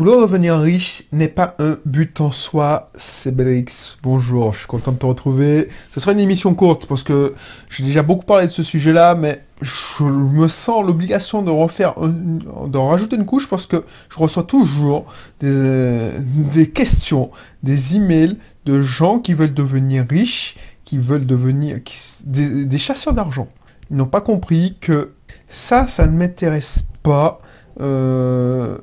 [0.00, 3.98] Vouloir devenir riche n'est pas un but en soi, c'est Belrix.
[4.02, 5.68] Bonjour, je suis content de te retrouver.
[5.92, 7.34] Ce sera une émission courte parce que
[7.68, 12.88] j'ai déjà beaucoup parlé de ce sujet-là, mais je me sens l'obligation de refaire, d'en
[12.88, 15.04] rajouter une couche parce que je reçois toujours
[15.40, 16.12] des,
[16.50, 17.30] des questions,
[17.62, 21.76] des emails de gens qui veulent devenir riches, qui veulent devenir
[22.24, 23.48] des, des chasseurs d'argent.
[23.90, 25.12] Ils n'ont pas compris que
[25.46, 27.36] ça, ça ne m'intéresse pas.
[27.80, 28.78] Euh,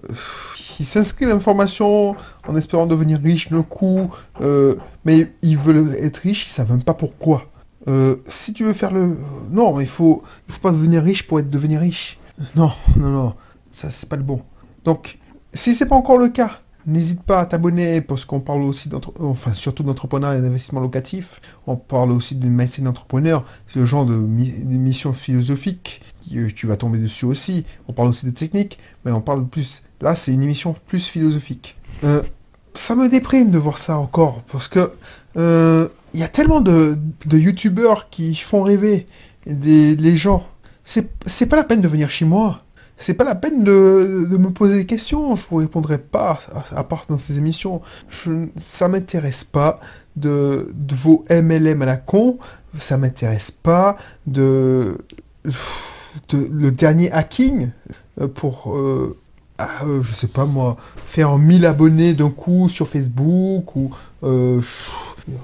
[0.79, 2.15] ils s'inscrivent l'information
[2.47, 4.09] en espérant devenir riche d'un coup,
[4.41, 7.45] euh, mais ils veulent être riches, ils savent même pas pourquoi.
[7.87, 9.17] Euh, si tu veux faire le...
[9.49, 12.19] Non, il faut, il faut pas devenir riche pour être devenir riche.
[12.55, 13.33] Non, non, non,
[13.71, 14.41] ça c'est pas le bon.
[14.83, 15.17] Donc,
[15.53, 19.53] si c'est pas encore le cas, N'hésite pas à t'abonner parce qu'on parle aussi enfin
[19.53, 21.41] surtout et d'investissement locatif.
[21.67, 23.43] On parle aussi d'une mindset d'entrepreneur.
[23.67, 26.01] C'est le genre de mission philosophique
[26.31, 27.65] que euh, tu vas tomber dessus aussi.
[27.89, 29.83] On parle aussi de technique, mais on parle plus.
[29.99, 31.75] Là, c'est une émission plus philosophique.
[32.05, 32.21] Euh,
[32.73, 34.91] ça me déprime de voir ça encore parce que
[35.35, 39.07] euh, il y a tellement de, de youtubeurs qui font rêver
[39.45, 40.47] des, les gens.
[40.83, 42.59] C'est pas la peine de venir chez moi
[42.97, 46.39] c'est pas la peine de, me poser des questions, je vous répondrai pas,
[46.75, 47.81] à, part dans ces émissions.
[48.57, 49.79] Ça m'intéresse pas
[50.15, 52.39] de, vos MLM à la con,
[52.75, 54.97] ça m'intéresse pas de,
[56.33, 57.69] le dernier hacking
[58.19, 59.17] euh, pour, euh,
[59.59, 60.75] ah, euh, je sais pas moi,
[61.05, 63.91] faire 1000 abonnés d'un coup sur Facebook ou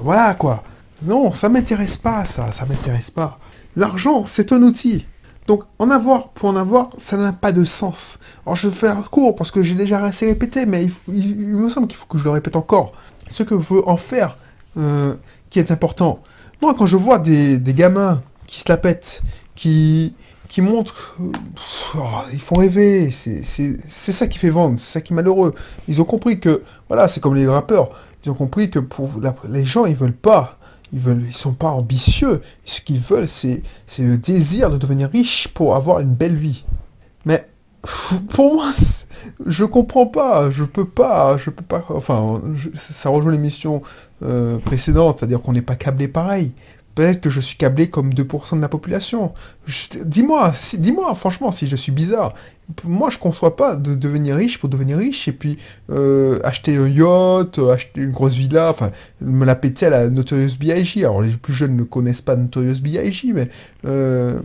[0.02, 0.64] voilà quoi.
[1.04, 3.40] Non, ça m'intéresse pas ça, ça m'intéresse pas.
[3.76, 5.06] L'argent, c'est un outil.
[5.48, 8.20] Donc, en avoir pour en avoir, ça n'a pas de sens.
[8.46, 11.88] Alors, je vais faire court parce que j'ai déjà assez répété, mais il, me semble
[11.88, 12.94] qu'il faut que je le répète encore.
[13.28, 14.38] Ce que veut en faire,
[14.78, 15.16] euh,
[15.50, 16.20] qui est important.
[16.62, 19.22] Moi, quand je vois des, gamins qui se la pètent,
[19.56, 20.14] qui,
[20.60, 21.16] montrent,
[21.96, 22.00] oh,
[22.32, 25.54] ils font rêver, c'est ça qui fait vendre, c'est ça qui est malheureux.
[25.88, 27.90] Ils ont compris que, voilà, c'est comme les rappeurs,
[28.24, 29.10] ils ont compris que pour
[29.50, 30.58] les gens, ils veulent pas
[30.94, 32.42] ils ils sont pas ambitieux.
[32.66, 36.66] Ce qu'ils veulent, c'est, c'est le désir de devenir riche pour avoir une belle vie.
[37.26, 37.48] Mais
[38.30, 38.72] pour moi,
[39.46, 40.50] je comprends pas.
[40.52, 41.38] Je peux pas.
[41.38, 41.84] Je peux pas.
[41.90, 42.42] Enfin,
[42.76, 43.82] ça rejoint l'émission
[44.22, 46.54] euh, précédente, c'est-à-dire qu'on n'est pas câblé pareil.
[46.96, 49.34] Peut-être que je suis câblé comme 2% de la population.
[50.06, 52.34] Dis-moi, dis-moi franchement si je suis bizarre.
[52.86, 55.58] Moi, je ne conçois pas de devenir riche pour devenir riche et puis
[55.90, 60.56] euh, acheter un yacht, acheter une grosse villa, enfin, me la péter à la Notorious
[60.60, 61.04] B.I.G.
[61.04, 63.50] Alors, les plus jeunes ne connaissent pas Notorious B.I.G., mais
[63.86, 64.40] euh,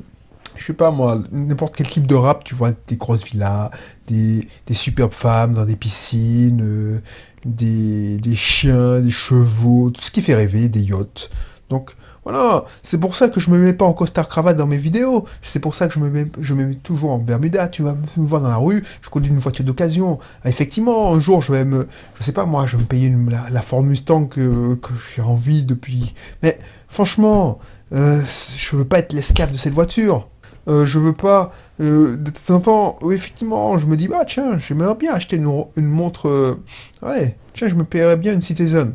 [0.56, 3.70] je sais pas moi, n'importe quel type de rap, tu vois, des grosses villas,
[4.08, 7.00] des, superbes femmes dans des piscines, euh,
[7.44, 11.30] des, des chiens, des chevaux, tout ce qui fait rêver, des yachts.
[11.70, 11.92] Donc,
[12.28, 15.24] voilà, c'est pour ça que je me mets pas en costard cravate dans mes vidéos.
[15.40, 17.68] C'est pour ça que je me mets, je me mets toujours en Bermuda.
[17.68, 20.18] Tu vas me voir dans la rue, je conduis une voiture d'occasion.
[20.44, 21.88] Effectivement, un jour, je vais me,
[22.18, 23.10] je sais pas moi, je vais me payer
[23.50, 24.78] la, Ford Mustang que,
[25.16, 26.14] j'ai envie depuis.
[26.42, 27.60] Mais franchement,
[27.94, 28.20] euh,
[28.58, 30.28] je veux pas être l'esclave de cette voiture.
[30.68, 31.50] Euh, je veux pas.
[31.80, 35.64] Euh, de temps en temps, effectivement, je me dis, bah tiens, j'aimerais bien acheter une,
[35.76, 36.28] une montre.
[36.28, 36.62] Euh,
[37.00, 38.92] ouais, tiens, je me paierais bien une Citizen.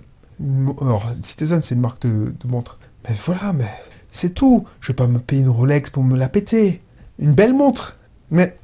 [0.81, 2.77] alors, Citizen, c'est une marque de, de montre.
[3.08, 3.69] Mais voilà, mais
[4.12, 4.66] c'est tout.
[4.81, 6.81] Je vais pas me payer une Rolex pour me la péter.
[7.19, 7.97] Une belle montre.
[8.31, 8.58] Mais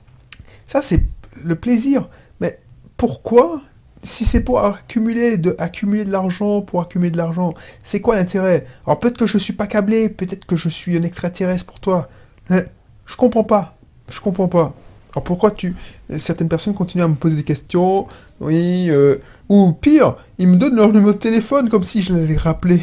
[0.66, 1.04] ça, c'est
[1.44, 2.10] le plaisir.
[2.40, 2.60] Mais
[2.98, 3.62] pourquoi
[4.04, 8.66] si c'est pour accumuler de, accumuler de l'argent, pour accumuler de l'argent, c'est quoi l'intérêt?
[8.86, 12.10] Alors peut-être que je suis pas câblé, peut-être que je suis un extraterrestre pour toi.
[12.50, 12.66] Mais
[13.06, 13.78] je comprends pas.
[14.12, 14.74] Je comprends pas.
[15.14, 15.76] Alors pourquoi tu...
[16.18, 18.08] Certaines personnes continuent à me poser des questions,
[18.40, 19.18] oui, euh,
[19.50, 22.82] ou pire, ils me donnent leur numéro de téléphone comme si je l'avais rappelé.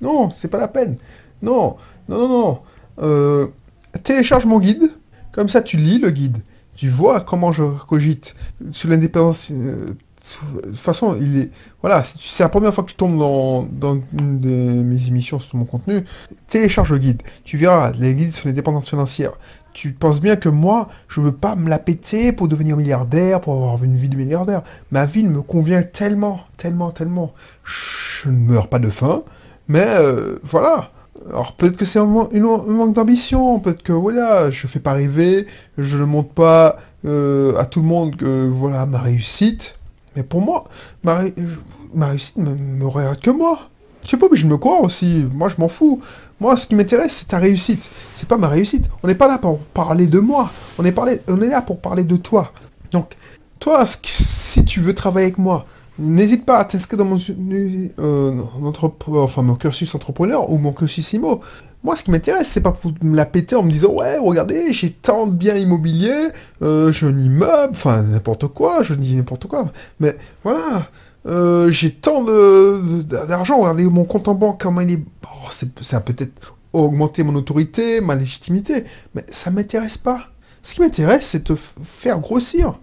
[0.00, 0.96] Non, c'est pas la peine.
[1.42, 1.76] Non,
[2.08, 2.58] non, non, non.
[3.00, 3.46] Euh,
[4.02, 4.90] télécharge mon guide.
[5.32, 6.38] Comme ça, tu lis le guide.
[6.74, 8.34] Tu vois comment je cogite
[8.70, 9.50] sur l'indépendance.
[9.52, 9.86] Euh,
[10.54, 11.50] de toute façon, il est.
[11.82, 15.64] Voilà, c'est la première fois que tu tombes dans, une de mes émissions sur mon
[15.64, 16.04] contenu.
[16.48, 17.22] Télécharge le guide.
[17.44, 19.32] Tu verras les guides sur l'indépendance financière.
[19.72, 23.54] Tu penses bien que moi, je veux pas me la péter pour devenir milliardaire, pour
[23.54, 24.62] avoir une vie de milliardaire.
[24.90, 27.32] Ma vie me convient tellement, tellement, tellement.
[27.62, 29.22] Je ne meurs pas de faim.
[29.68, 30.90] Mais euh, voilà.
[31.28, 35.46] Alors peut-être que c'est un, manque d'ambition, peut-être que voilà, je fais pas rêver,
[35.76, 39.78] je ne montre pas euh, à tout le monde que voilà ma réussite.
[40.14, 40.64] Mais pour moi,
[41.02, 41.18] ma,
[42.06, 43.58] réussite ne me, regarde que moi.
[44.02, 45.26] Je sais pas obligé de me croire aussi.
[45.32, 46.00] Moi, je m'en fous.
[46.40, 47.90] Moi, ce qui m'intéresse, c'est ta réussite.
[48.14, 48.88] C'est pas ma réussite.
[49.02, 50.50] On n'est pas là pour parler de moi.
[50.78, 52.52] On est là pour parler de toi.
[52.92, 53.16] Donc,
[53.58, 55.66] toi, si tu veux travailler avec moi,
[55.98, 57.18] N'hésite pas à t'inscrire dans mon,
[57.98, 58.32] euh,
[59.08, 61.40] enfin, mon cursus entrepreneur ou mon cursus IMO.
[61.82, 64.72] Moi, ce qui m'intéresse, c'est pas pour me la péter en me disant ouais, regardez,
[64.72, 66.28] j'ai tant de biens immobiliers,
[66.60, 69.66] euh, j'ai un immeuble, enfin n'importe quoi, je dis n'importe quoi.
[70.00, 70.88] Mais voilà,
[71.26, 75.04] euh, j'ai tant d'argent, regardez mon compte en banque, comment il est.
[75.80, 78.84] ça a peut-être augmenté mon autorité, ma légitimité,
[79.14, 80.28] mais ça m'intéresse pas.
[80.62, 82.74] Ce qui m'intéresse, c'est te faire grossir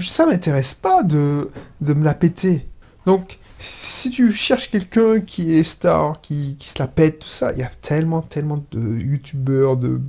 [0.00, 1.50] ça m'intéresse pas de,
[1.80, 2.66] me la péter.
[3.06, 7.58] Donc, si tu cherches quelqu'un qui est star, qui, se la pète, tout ça, il
[7.58, 10.00] y a tellement, tellement de youtubeurs, de,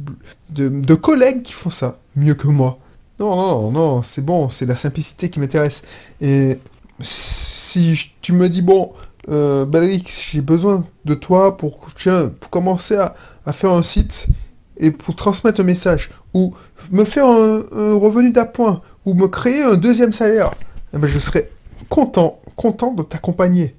[0.50, 2.80] de, collègues qui font ça mieux que moi.
[3.20, 5.84] Non, non, non, c'est bon, c'est la simplicité qui m'intéresse.
[6.20, 6.60] Et
[7.00, 8.94] si tu me dis, bon,
[9.30, 9.66] euh,
[10.06, 13.16] j'ai besoin de toi pour, tiens, pour commencer à,
[13.54, 14.28] faire un site
[14.78, 16.54] et pour transmettre un message, ou
[16.92, 20.52] me faire un revenu d'appoint, ou me créer un deuxième salaire,
[20.94, 21.50] eh ben, je serais
[21.90, 23.76] content, content de t'accompagner.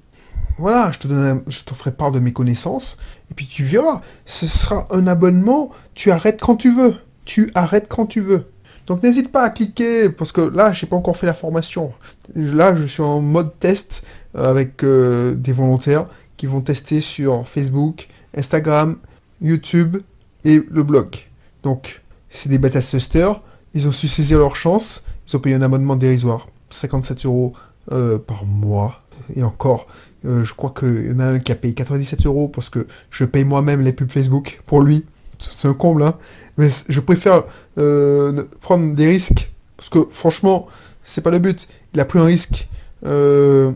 [0.57, 2.97] Voilà, je te, donne, je te ferai part de mes connaissances,
[3.29, 6.95] et puis tu verras, ce sera un abonnement, tu arrêtes quand tu veux.
[7.25, 8.45] Tu arrêtes quand tu veux.
[8.87, 11.91] Donc n'hésite pas à cliquer, parce que là, j'ai pas encore fait la formation.
[12.33, 14.03] Là, je suis en mode test
[14.35, 16.07] euh, avec euh, des volontaires
[16.37, 18.97] qui vont tester sur Facebook, Instagram,
[19.41, 19.97] YouTube
[20.45, 21.17] et le blog.
[21.63, 23.41] Donc, c'est des bêta testers,
[23.73, 25.03] ils ont su saisir leur chance,
[25.35, 27.53] ont payé un abonnement dérisoire, 57 euros
[27.91, 29.01] euh, par mois.
[29.35, 29.87] Et encore,
[30.25, 32.87] euh, je crois qu'il y en a un qui a payé 97 euros parce que
[33.09, 35.05] je paye moi-même les pubs Facebook pour lui.
[35.39, 36.15] C'est un comble, hein.
[36.57, 37.43] Mais je préfère
[37.77, 40.67] euh, prendre des risques parce que franchement,
[41.03, 41.67] c'est pas le but.
[41.93, 42.67] Il a pris un risque
[43.03, 43.73] de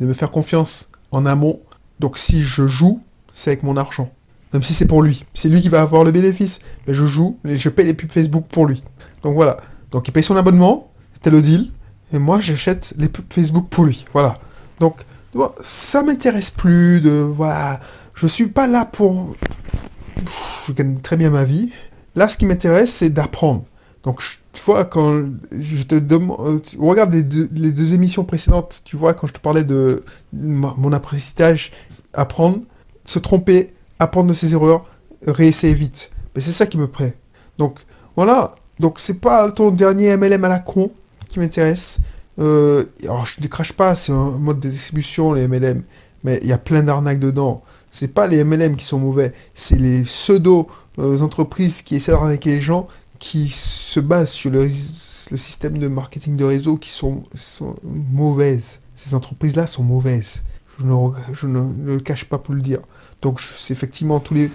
[0.00, 1.60] me faire confiance en amont.
[2.00, 3.00] Donc si je joue,
[3.32, 4.08] c'est avec mon argent.
[4.52, 5.24] Même si c'est pour lui.
[5.34, 6.60] C'est lui qui va avoir le bénéfice.
[6.86, 8.82] Mais je joue et je paye les pubs Facebook pour lui.
[9.22, 9.56] Donc voilà.
[9.92, 11.70] Donc il paye son abonnement, c'était le deal,
[12.12, 14.04] et moi j'achète les Facebook pour lui.
[14.12, 14.38] Voilà.
[14.80, 15.04] Donc
[15.62, 17.80] ça m'intéresse plus de voilà.
[18.14, 19.34] Je suis pas là pour.
[20.66, 21.72] Je gagne très bien ma vie.
[22.14, 23.64] Là, ce qui m'intéresse, c'est d'apprendre.
[24.04, 24.20] Donc,
[24.52, 26.38] tu vois, quand je te demande.
[26.40, 31.72] Euh, regarde les deux, émissions précédentes, tu vois, quand je te parlais de mon apprentissage,
[32.12, 32.58] apprendre,
[33.04, 34.84] se tromper, apprendre de ses erreurs,
[35.26, 36.10] réessayer vite.
[36.36, 37.16] C'est ça qui me plaît.
[37.58, 37.78] Donc,
[38.16, 38.50] voilà,
[38.80, 40.90] donc c'est pas ton dernier MLM à la con
[41.28, 41.98] qui m'intéresse.
[42.38, 45.82] Euh, alors je ne crache pas, c'est un mode de distribution les MLM,
[46.24, 47.62] mais il y a plein d'arnaques dedans.
[47.90, 50.66] C'est pas les MLM qui sont mauvais, c'est les pseudo
[50.98, 52.88] euh, entreprises qui essaient d'arnaquer les gens
[53.18, 57.22] qui se basent sur le, système de marketing de réseau qui sont,
[57.84, 58.80] mauvaises.
[58.94, 60.42] Ces entreprises-là sont mauvaises.
[60.78, 60.94] Je ne,
[61.32, 62.80] je ne, le cache pas pour le dire.
[63.20, 64.50] Donc c'est effectivement tous les,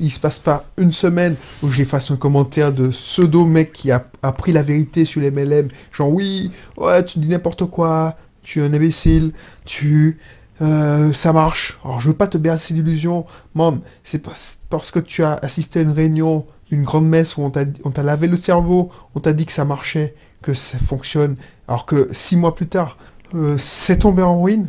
[0.00, 4.06] il se passe pas une semaine où j'efface un commentaire de pseudo mec qui a
[4.22, 5.68] appris la vérité sur les MLM.
[5.92, 9.32] Genre oui, ouais, tu dis n'importe quoi, tu es un imbécile,
[9.64, 10.18] tu
[10.62, 11.78] euh, ça marche.
[11.84, 13.80] Alors je veux pas te bercer d'illusions, man.
[14.02, 14.22] C'est
[14.70, 18.28] parce que tu as assisté à une réunion, une grande messe où on t'a lavé
[18.28, 21.36] le cerveau, on t'a dit que ça marchait, que ça fonctionne.
[21.68, 22.96] Alors que six mois plus tard,
[23.34, 24.68] euh, c'est tombé en ruine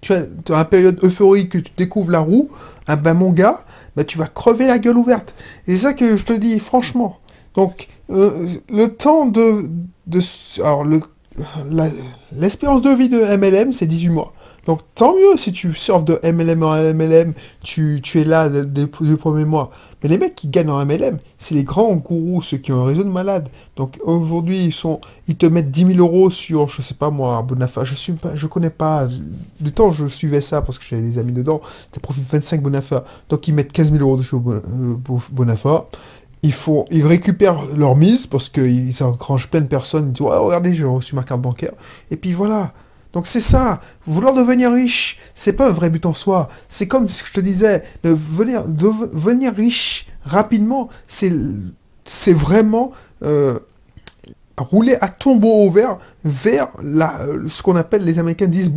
[0.00, 2.48] tu as, dans période euphorique que tu découvres la roue,
[2.86, 3.64] ah ben mon gars,
[3.96, 5.34] ben tu vas crever la gueule ouverte.
[5.66, 7.18] C'est ça que je te dis, franchement.
[7.54, 9.68] Donc, euh, le temps de...
[10.06, 10.20] de
[10.62, 10.84] alors,
[12.32, 14.32] l'espérance de vie de MLM, c'est 18 mois.
[14.66, 19.16] Donc, tant mieux si tu surfes de MLM en MLM, tu, tu es là du
[19.16, 19.70] premier mois.
[20.02, 22.84] Mais les mecs qui gagnent en MLM, c'est les grands gourous, ceux qui ont un
[22.84, 23.48] réseau de malades.
[23.76, 27.40] Donc aujourd'hui, ils sont, ils te mettent 10 000 euros sur, je sais pas moi,
[27.40, 27.84] Bonafa.
[27.84, 29.08] Je suis pas, je connais pas.
[29.60, 31.62] Du temps, je suivais ça parce que j'avais des amis dedans.
[31.90, 33.04] T'as profité 25 Bonafa.
[33.30, 34.60] Donc ils mettent 15 000 euros au euh,
[35.32, 35.86] Bonafa.
[36.42, 40.08] Ils, font, ils récupèrent leur mise parce qu'ils engrangent plein de personnes.
[40.08, 41.72] Ils disent, regardez, j'ai reçu ma carte bancaire.
[42.10, 42.74] Et puis voilà.
[43.14, 46.48] Donc c'est ça, vouloir devenir riche, c'est pas un vrai but en soi.
[46.68, 48.10] C'est comme ce que je te disais, de
[48.66, 52.90] devenir, riche rapidement, c'est vraiment
[53.22, 53.60] euh,
[54.58, 58.72] rouler à tombeau ouvert vers la, ce qu'on appelle les Américains disent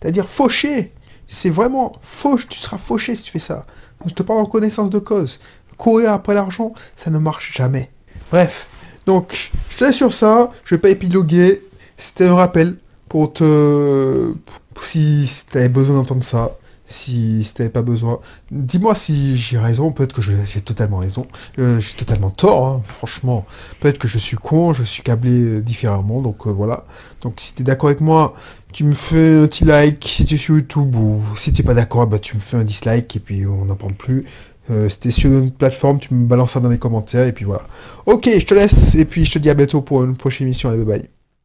[0.00, 0.92] c'est-à-dire faucher.
[1.26, 3.66] C'est vraiment fauche, tu seras fauché si tu fais ça.
[4.06, 5.38] Je te parle en connaissance de cause.
[5.76, 7.90] Courir après l'argent, ça ne marche jamais.
[8.30, 8.68] Bref,
[9.04, 11.62] donc je te laisse sur ça, je vais pas épiloguer,
[11.98, 12.78] c'était un rappel
[13.24, 14.34] te...
[14.80, 16.52] Si t'avais besoin d'entendre ça,
[16.86, 18.20] si, t'avais pas besoin.
[18.50, 21.26] Dis-moi si j'ai raison, peut-être que j'ai totalement raison.
[21.58, 23.44] Euh, j'ai totalement tort, hein, franchement.
[23.80, 26.84] Peut-être que je suis con, je suis câblé euh, différemment, donc euh, voilà.
[27.22, 28.32] Donc si t'es d'accord avec moi,
[28.72, 31.74] tu me fais un petit like si tu es sur YouTube, ou si t'es pas
[31.74, 34.24] d'accord, bah, tu me fais un dislike, et puis on n'en parle plus.
[34.70, 37.44] Euh, si t'es sur une plateforme, tu me balances ça dans les commentaires, et puis
[37.44, 37.62] voilà.
[38.06, 40.70] Ok, je te laisse, et puis je te dis à bientôt pour une prochaine émission.
[40.70, 41.15] Allez, bye bye.